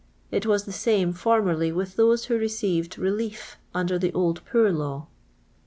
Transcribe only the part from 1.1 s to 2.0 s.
formerly with